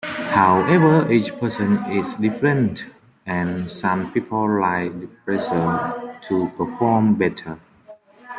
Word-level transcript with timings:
However, 0.33 1.11
each 1.11 1.31
person 1.39 1.73
is 1.91 2.15
different 2.15 2.85
and 3.27 3.69
some 3.71 4.11
people 4.11 4.49
like 4.59 4.99
the 4.99 5.05
pressure 5.05 6.17
to 6.23 6.49
perform 6.57 7.13
better. 7.13 7.59